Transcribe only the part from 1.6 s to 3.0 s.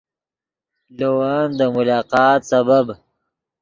ملاقات سبب